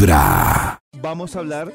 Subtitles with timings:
[0.00, 0.78] Vibra.
[1.02, 1.72] Vamos a hablar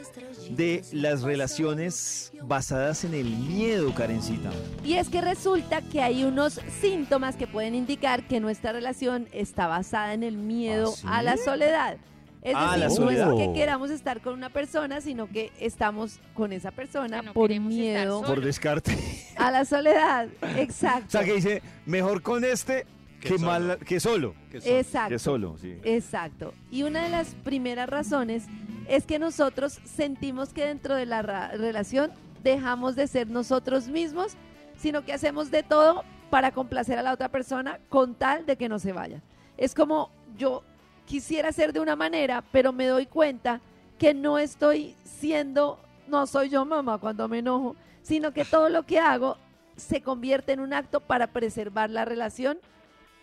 [0.51, 4.49] de las relaciones basadas en el miedo, Karencita.
[4.81, 9.67] Y es que resulta que hay unos síntomas que pueden indicar que nuestra relación está
[9.67, 11.07] basada en el miedo ¿Ah, sí?
[11.09, 11.97] a la soledad.
[12.43, 16.53] Es Ah, decir, no es que queramos estar con una persona, sino que estamos con
[16.53, 18.21] esa persona no por miedo.
[18.21, 18.97] Por descarte.
[19.35, 20.29] a la soledad.
[20.55, 21.05] Exacto.
[21.07, 22.85] O sea, que dice, mejor con este
[23.23, 23.51] que, Que solo.
[23.51, 24.35] mal, que solo.
[24.51, 25.09] Exacto.
[25.09, 25.77] Que solo, sí.
[25.83, 26.53] Exacto.
[26.69, 28.45] Y una de las primeras razones
[28.87, 32.11] es que nosotros sentimos que dentro de la relación
[32.43, 34.33] dejamos de ser nosotros mismos,
[34.77, 38.67] sino que hacemos de todo para complacer a la otra persona con tal de que
[38.67, 39.21] no se vaya.
[39.57, 40.63] Es como yo
[41.05, 43.61] quisiera ser de una manera, pero me doy cuenta
[43.97, 48.83] que no estoy siendo, no soy yo mamá cuando me enojo, sino que todo lo
[48.83, 49.37] que hago
[49.77, 52.57] se convierte en un acto para preservar la relación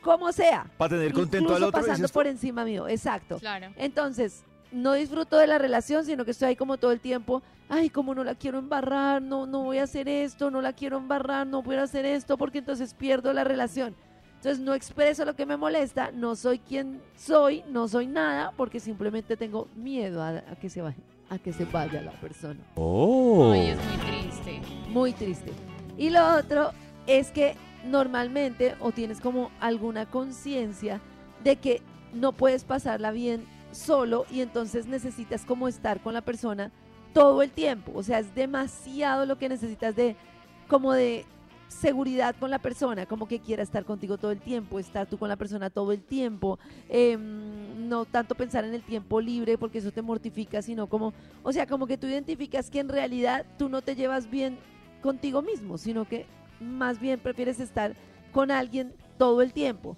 [0.00, 0.66] como sea.
[0.76, 1.80] Para tener contento al otro.
[1.80, 3.38] pasando por encima mío, exacto.
[3.38, 3.68] Claro.
[3.76, 7.90] Entonces, no disfruto de la relación, sino que estoy ahí como todo el tiempo, ay,
[7.90, 11.46] como no la quiero embarrar, no, no voy a hacer esto, no la quiero embarrar,
[11.46, 13.94] no voy a hacer esto, porque entonces pierdo la relación.
[14.36, 18.80] Entonces no expreso lo que me molesta, no soy quien soy, no soy nada, porque
[18.80, 20.96] simplemente tengo miedo a, a que se vaya,
[21.28, 22.60] a que se vaya la persona.
[22.74, 23.50] Oh.
[23.52, 24.62] Ay, es muy triste.
[24.88, 25.52] Muy triste.
[25.98, 26.72] Y lo otro
[27.06, 31.00] es que normalmente o tienes como alguna conciencia
[31.42, 36.70] de que no puedes pasarla bien solo y entonces necesitas como estar con la persona
[37.12, 37.92] todo el tiempo.
[37.94, 40.16] O sea, es demasiado lo que necesitas de
[40.68, 41.24] como de
[41.68, 45.28] seguridad con la persona, como que quiera estar contigo todo el tiempo, estar tú con
[45.28, 49.92] la persona todo el tiempo, em, no tanto pensar en el tiempo libre porque eso
[49.92, 53.82] te mortifica, sino como, o sea, como que tú identificas que en realidad tú no
[53.82, 54.58] te llevas bien
[55.00, 56.26] contigo mismo, sino que
[56.60, 57.94] más bien prefieres estar
[58.32, 59.96] con alguien todo el tiempo.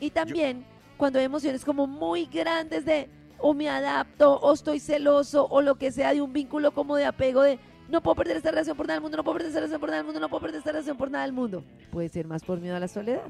[0.00, 0.64] Y también
[0.96, 3.08] cuando hay emociones como muy grandes de
[3.38, 7.06] o me adapto o estoy celoso o lo que sea de un vínculo como de
[7.06, 9.60] apego de no puedo perder esta relación por nada del mundo, no puedo perder esta
[9.60, 11.64] relación por nada del mundo, no puedo perder esta relación por nada del mundo.
[11.90, 13.24] Puede ser más por miedo a la soledad.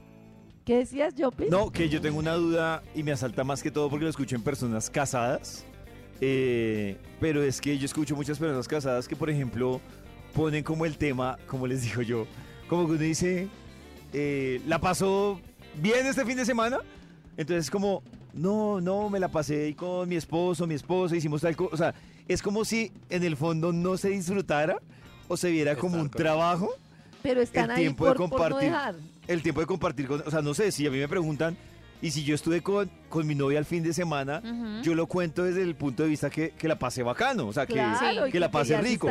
[0.65, 1.47] ¿Qué decías, Jopi?
[1.49, 4.37] No, que yo tengo una duda y me asalta más que todo porque lo escucho
[4.37, 5.65] en personas casadas.
[6.21, 9.81] Eh, pero es que yo escucho muchas personas casadas que, por ejemplo,
[10.35, 12.27] ponen como el tema, como les digo yo,
[12.71, 13.49] como que uno dice,
[14.13, 15.41] eh, ¿la pasó
[15.75, 16.79] bien este fin de semana?
[17.37, 21.75] Entonces como, no, no, me la pasé con mi esposo, mi esposa, hicimos tal cosa.
[21.75, 21.95] O sea,
[22.29, 24.79] es como si en el fondo no se disfrutara
[25.27, 26.71] o se viera como un trabajo
[27.25, 28.71] Pero están el ahí tiempo de por, por no compartir.
[28.71, 28.95] dejar.
[29.27, 31.57] el tiempo de compartir con, o sea, no sé, si a mí me preguntan,
[32.03, 34.43] y si yo estuve con, con mi novia el fin de semana,
[34.83, 37.67] yo lo cuento desde el punto de vista que, que la pasé bacano, o sea,
[37.67, 39.09] que, Claro, que la pase querías rico.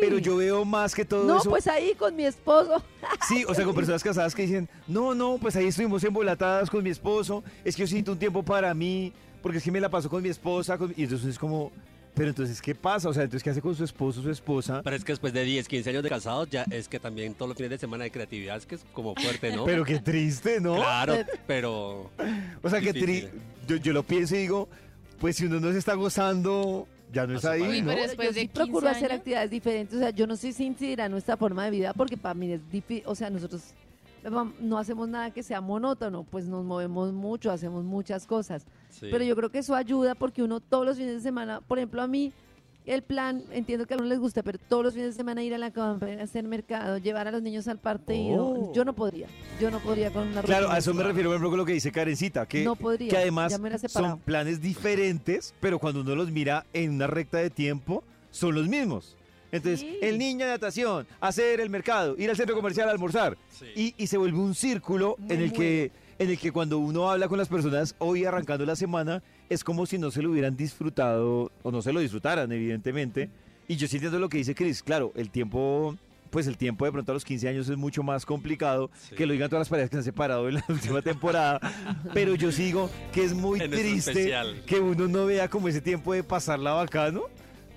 [0.00, 1.50] Pero yo veo más que todo No, eso.
[1.50, 2.82] pues ahí con mi esposo.
[3.28, 6.82] Sí, o sea, con personas casadas que dicen, no, no, pues ahí estuvimos embolatadas con
[6.82, 9.88] mi esposo, es que yo siento un tiempo para mí, porque es que me la
[9.88, 11.70] paso con mi esposa, con- y entonces es como,
[12.14, 13.08] pero entonces, ¿qué pasa?
[13.08, 14.82] O sea, entonces, ¿qué hace con su esposo, su esposa?
[14.84, 17.48] Pero es que después de 10, 15 años de casados, ya es que también todos
[17.48, 19.64] los fines de semana hay creatividad, es que es como fuerte, ¿no?
[19.64, 20.74] Pero qué triste, ¿no?
[20.76, 22.10] Claro, pero...
[22.62, 23.40] O sea, que tri Difícil.
[23.66, 24.68] yo, yo lo pienso y digo,
[25.18, 27.82] pues si uno no se está gozando, ya no es ahí.
[27.86, 29.96] Pero después yo de sí 15 procuro hacer actividades diferentes.
[29.96, 32.52] O sea, yo no sé si incidirá en nuestra forma de vida porque para mí
[32.52, 33.04] es difícil.
[33.06, 33.62] O sea, nosotros
[34.60, 38.64] no hacemos nada que sea monótono, pues nos movemos mucho, hacemos muchas cosas.
[38.90, 39.08] sí.
[39.10, 42.02] Pero yo creo que eso ayuda porque uno todos los fines de semana, por ejemplo,
[42.02, 42.32] a mí,
[42.84, 45.54] el plan, entiendo que a algunos les gusta, pero todos los fines de semana ir
[45.54, 48.72] a la compra, hacer mercado, llevar a los niños al partido, Oh.
[48.74, 49.28] yo no podría.
[49.60, 51.74] Yo no podría con una Claro, a eso me refiero, por ejemplo, con lo que
[51.74, 53.08] dice Karencita, que, No podría.
[53.10, 53.56] que además
[53.88, 58.66] son planes diferentes, pero cuando uno los mira en una recta de tiempo, son los
[58.66, 59.16] mismos.
[59.52, 59.98] Entonces, Sí.
[60.02, 63.66] el niño de natación, hacer el mercado, ir al centro comercial a almorzar, Sí.
[63.76, 67.28] y, y se vuelve un círculo en el, que, en el que cuando uno habla
[67.28, 71.52] con las personas hoy arrancando la semana, es como si no se lo hubieran disfrutado
[71.62, 73.28] o no se lo disfrutaran, evidentemente.
[73.68, 75.94] Y yo sí entiendo lo que dice Chris, claro, el tiempo...
[76.30, 79.14] Pues el tiempo de pronto a los 15 años es mucho más complicado Sí.
[79.16, 81.60] que lo digan todas las parejas que se han separado en la última temporada.
[82.14, 84.32] Pero yo sigo que es muy En triste
[84.66, 87.24] que uno no vea como ese tiempo de pasarla bacano,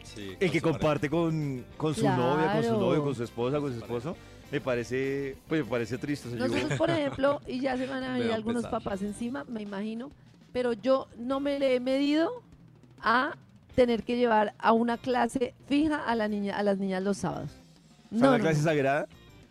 [0.05, 3.71] Sí, el que comparte con, con su novia, con su novio, con su esposa, con
[3.73, 4.15] su esposo.
[4.51, 6.29] Me parece, pues me parece triste.
[6.29, 8.79] Nosotros, por ejemplo, y ya se van a venir a algunos pesar.
[8.83, 10.11] papás encima, me imagino,
[10.53, 12.43] pero yo no me le he medido
[13.01, 13.35] a
[13.75, 17.49] tener que llevar a una clase fija a la niña, a las niñas los sábados.
[18.09, 19.07] ¿Fue No, una no, clase no, sagrada?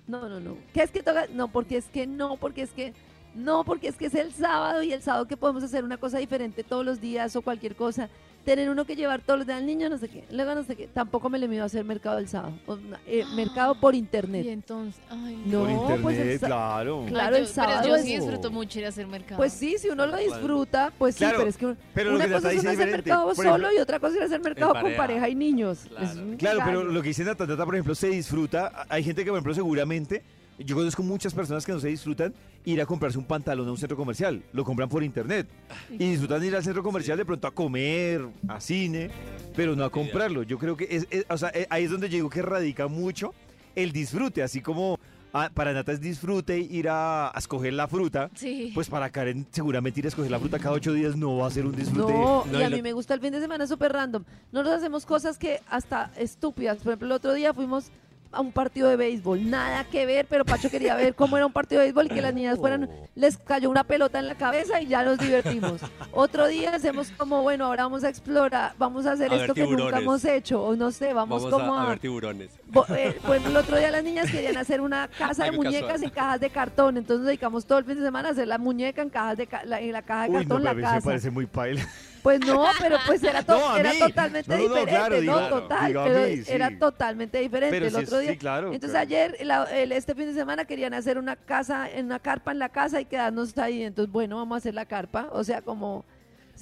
[0.07, 0.57] no, no, no.
[0.73, 1.27] ¿Qué es que toca?
[1.33, 2.95] No, porque es que no, porque es que
[3.35, 6.19] no, porque es que es el sábado y el sábado que podemos hacer una cosa
[6.19, 8.09] diferente todos los días o cualquier cosa.
[8.45, 10.77] Tener uno que llevar todos los días al niño, no sé qué, luego no sé
[10.77, 10.87] qué.
[10.87, 12.53] Tampoco me le mido a hacer mercado el sábado.
[12.67, 12.77] O,
[13.07, 14.47] eh, mercado por Y internet.
[14.49, 17.05] entonces, ay, No, Por internet, pues el sa- claro.
[17.09, 19.37] Claro, el sábado Pero yo es- sí disfruto mucho ir a hacer mercado.
[19.39, 22.33] Pues sí, si uno lo disfruta, pues sí, pero es que pero lo una que
[22.33, 25.29] cosa es hacer mercado Por solo ejemplo- y otra cosa es hacer mercado con pareja.
[25.29, 25.87] y niños.
[25.89, 26.21] Claro.
[26.39, 28.85] Claro, pero lo que dice Nata, Nata, por ejemplo, se disfruta.
[28.89, 30.23] Hay gente que, por ejemplo, seguramente,
[30.59, 32.33] yo conozco muchas personas que no se disfrutan
[32.65, 34.43] ir a comprarse un pantalón a un centro comercial.
[34.53, 35.47] Lo compran por internet.
[35.91, 39.11] Y disfrutan ir al centro comercial de pronto a comer, a cine,
[39.57, 40.43] pero no a comprarlo.
[40.43, 42.87] Yo creo que es, es- o sea, eh, ahí es donde yo digo que radica
[42.89, 43.35] mucho
[43.75, 44.43] el disfrute.
[44.43, 44.99] Así como
[45.33, 48.31] ah, para Nata es disfrute ir a, a escoger la fruta.
[48.37, 48.71] Sí.
[48.75, 51.51] Pues para Karen seguramente ir a escoger la fruta cada ocho días no va a
[51.51, 52.13] ser un disfrute.
[52.13, 54.23] No, No, y a mí me gusta el fin de semana súper random.
[54.53, 56.79] Nosotros hacemos cosas que hasta estúpidas.
[56.79, 57.91] Por ejemplo, el otro día fuimos
[58.35, 59.49] a un partido de béisbol.
[59.49, 62.23] Nada que ver, pero Pacho quería ver cómo era un partido de béisbol y que
[62.23, 65.81] las niñas fueran, les cayó una pelota en la cabeza y ya nos divertimos.
[66.13, 69.67] Otro día hacemos como, bueno, ahora vamos a explorar, vamos a hacer A esto que
[69.67, 71.87] nunca hemos hecho, o no sé, vamos, Vamos como a, a...
[71.87, 72.51] a ver tiburones.
[72.67, 76.05] Bo- eh, ejemplo, el otro día las niñas querían hacer una casa de muñecas casual.
[76.05, 78.59] en cajas de cartón, entonces nos dedicamos todo el fin de semana a hacer la
[78.59, 80.71] muñeca en cajas de ca- la, en la caja de Uy, no, cartón, mí la
[80.71, 81.01] se me casa.
[81.05, 81.87] parece muy paila.
[82.25, 85.49] Pues no, pero pues era, to- No, era totalmente No, no, no, diferente, claro, no,
[85.61, 86.53] total, digo pero mí, sí.
[86.53, 88.31] era totalmente diferente Pero el sí, otro día.
[88.33, 89.07] sí, claro, Entonces claro.
[89.07, 92.59] ayer, la- el- este fin de semana querían hacer una casa, en una carpa en
[92.59, 93.83] la casa y quedarnos ahí.
[93.83, 96.05] Entonces, bueno, vamos a hacer la carpa, o sea, como...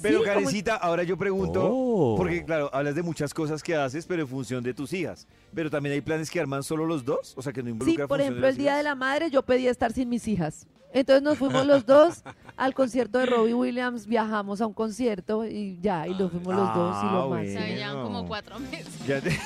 [0.02, 2.16] Pero sí, como- Karencita, ahora yo pregunto, Oh.
[2.16, 5.28] porque claro, hablas de muchas cosas que haces, pero en función de tus hijas.
[5.54, 8.08] Pero también hay planes que arman solo los dos, o sea, que no Sí, involucra
[8.08, 10.66] por función ejemplo, el Día de la Madre yo pedí estar sin mis hijas.
[10.94, 12.22] Entonces nos fuimos los dos
[12.56, 16.74] al concierto de Robbie Williams, viajamos a un concierto y ya, y nos fuimos los
[16.74, 17.46] dos y Ah, lo más.
[17.48, 18.88] O sea, ya como cuatro meses.
[19.06, 19.30] Ya te-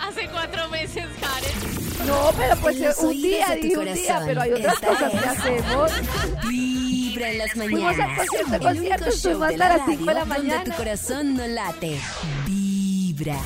[0.00, 2.06] Hace cuatro meses, Karen.
[2.06, 5.18] No, pero pues los un día, dije un día, pero hay otras esta cosas que
[5.28, 5.90] hacemos.
[6.48, 8.18] Vibra en las Fuimos al mañanas.
[8.28, 10.64] concierto, concierto, estuvimos hasta la las cinco de radio la donde mañana.
[10.64, 11.98] tu corazón no late.
[12.46, 13.38] Vibra.